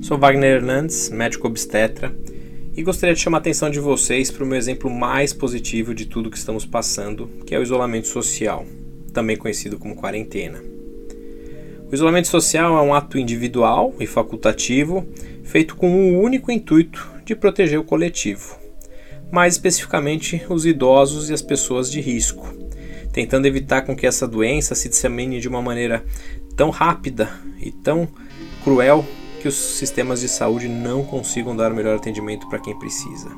Sou 0.00 0.18
Wagner 0.18 0.56
Hernandes, 0.56 1.08
médico 1.10 1.46
obstetra, 1.46 2.12
e 2.76 2.82
gostaria 2.82 3.14
de 3.14 3.20
chamar 3.20 3.38
a 3.38 3.40
atenção 3.40 3.70
de 3.70 3.78
vocês 3.78 4.30
para 4.30 4.42
o 4.42 4.46
meu 4.46 4.56
exemplo 4.56 4.90
mais 4.90 5.32
positivo 5.32 5.94
de 5.94 6.06
tudo 6.06 6.30
que 6.30 6.38
estamos 6.38 6.64
passando, 6.64 7.28
que 7.46 7.54
é 7.54 7.58
o 7.58 7.62
isolamento 7.62 8.08
social, 8.08 8.66
também 9.12 9.36
conhecido 9.36 9.78
como 9.78 9.94
quarentena. 9.94 10.60
O 11.90 11.94
isolamento 11.94 12.28
social 12.28 12.78
é 12.78 12.82
um 12.82 12.94
ato 12.94 13.18
individual 13.18 13.94
e 14.00 14.06
facultativo 14.06 15.06
feito 15.44 15.76
com 15.76 16.14
o 16.14 16.20
único 16.20 16.50
intuito 16.50 17.08
de 17.24 17.34
proteger 17.36 17.78
o 17.78 17.84
coletivo, 17.84 18.56
mais 19.30 19.54
especificamente 19.54 20.42
os 20.48 20.64
idosos 20.64 21.30
e 21.30 21.34
as 21.34 21.42
pessoas 21.42 21.90
de 21.90 22.00
risco, 22.00 22.48
tentando 23.12 23.46
evitar 23.46 23.82
com 23.82 23.96
que 23.96 24.06
essa 24.06 24.26
doença 24.26 24.74
se 24.74 24.88
dissemine 24.88 25.40
de 25.40 25.48
uma 25.48 25.62
maneira 25.62 26.04
tão 26.56 26.70
rápida 26.70 27.30
e 27.60 27.70
tão 27.70 28.08
cruel 28.62 29.04
que 29.40 29.48
os 29.48 29.54
sistemas 29.54 30.20
de 30.20 30.28
saúde 30.28 30.68
não 30.68 31.02
consigam 31.02 31.56
dar 31.56 31.72
o 31.72 31.74
melhor 31.74 31.96
atendimento 31.96 32.48
para 32.48 32.58
quem 32.58 32.78
precisa. 32.78 33.30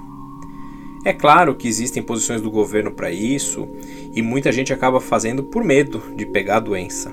É 1.05 1.13
claro 1.13 1.55
que 1.55 1.67
existem 1.67 2.03
posições 2.03 2.41
do 2.41 2.51
governo 2.51 2.93
para 2.93 3.11
isso 3.11 3.69
e 4.15 4.23
muita 4.23 4.53
gente 4.53 4.73
acaba 4.73 5.01
fazendo 5.01 5.43
por 5.43 5.65
medo 5.65 6.03
de 6.17 6.27
pegar 6.27 6.57
a 6.57 6.61
doença. 6.61 7.13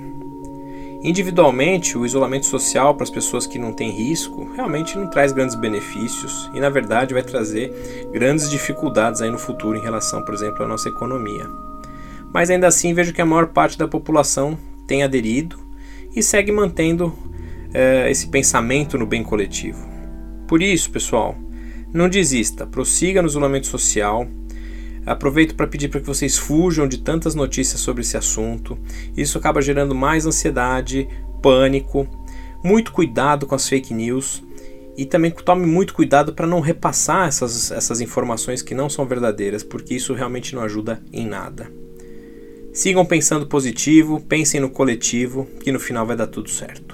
Individualmente, 1.01 1.97
o 1.97 2.05
isolamento 2.05 2.45
social 2.45 2.93
para 2.93 3.03
as 3.03 3.09
pessoas 3.09 3.47
que 3.47 3.57
não 3.57 3.71
têm 3.71 3.89
risco 3.89 4.51
realmente 4.53 4.97
não 4.97 5.09
traz 5.09 5.31
grandes 5.31 5.55
benefícios 5.55 6.51
e, 6.53 6.59
na 6.59 6.69
verdade, 6.69 7.13
vai 7.13 7.23
trazer 7.23 8.09
grandes 8.11 8.49
dificuldades 8.49 9.21
aí 9.21 9.31
no 9.31 9.39
futuro 9.39 9.77
em 9.77 9.81
relação, 9.81 10.21
por 10.23 10.33
exemplo, 10.33 10.63
à 10.63 10.67
nossa 10.67 10.89
economia. 10.89 11.68
Mas 12.33 12.49
ainda 12.49 12.67
assim, 12.67 12.93
vejo 12.93 13.13
que 13.13 13.21
a 13.21 13.25
maior 13.25 13.47
parte 13.47 13.77
da 13.77 13.87
população 13.87 14.57
tem 14.87 15.03
aderido 15.03 15.59
e 16.15 16.21
segue 16.21 16.51
mantendo 16.51 17.13
é, 17.73 18.09
esse 18.09 18.27
pensamento 18.27 18.97
no 18.97 19.05
bem 19.05 19.23
coletivo. 19.23 19.87
Por 20.47 20.61
isso, 20.61 20.89
pessoal, 20.89 21.35
não 21.93 22.09
desista, 22.09 22.65
prossiga 22.65 23.21
no 23.21 23.27
isolamento 23.27 23.67
social. 23.67 24.27
Aproveito 25.05 25.55
para 25.55 25.67
pedir 25.67 25.89
para 25.89 25.99
que 25.99 26.07
vocês 26.07 26.37
fujam 26.37 26.87
de 26.87 26.99
tantas 26.99 27.33
notícias 27.33 27.79
sobre 27.79 28.01
esse 28.01 28.17
assunto. 28.17 28.77
Isso 29.15 29.37
acaba 29.37 29.61
gerando 29.61 29.95
mais 29.95 30.25
ansiedade, 30.25 31.07
pânico. 31.41 32.07
Muito 32.63 32.91
cuidado 32.91 33.47
com 33.47 33.55
as 33.55 33.67
fake 33.67 33.93
news 33.93 34.43
e 34.97 35.05
também 35.05 35.31
tome 35.31 35.65
muito 35.65 35.93
cuidado 35.93 36.33
para 36.33 36.45
não 36.45 36.59
repassar 36.59 37.27
essas, 37.27 37.71
essas 37.71 38.01
informações 38.01 38.61
que 38.61 38.75
não 38.75 38.89
são 38.89 39.05
verdadeiras, 39.05 39.63
porque 39.63 39.95
isso 39.95 40.13
realmente 40.13 40.53
não 40.53 40.61
ajuda 40.61 41.01
em 41.13 41.25
nada. 41.25 41.78
Sigam 42.79 43.05
pensando 43.05 43.45
positivo, 43.45 44.21
pensem 44.21 44.61
no 44.61 44.69
coletivo, 44.69 45.45
que 45.61 45.69
no 45.69 45.81
final 45.81 46.05
vai 46.05 46.15
dar 46.15 46.27
tudo 46.27 46.49
certo. 46.49 46.88